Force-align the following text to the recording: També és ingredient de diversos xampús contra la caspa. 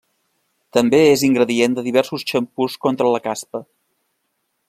També 0.77 1.01
és 1.09 1.23
ingredient 1.27 1.75
de 1.79 1.83
diversos 1.89 2.25
xampús 2.33 2.79
contra 2.87 3.13
la 3.17 3.23
caspa. 3.29 3.65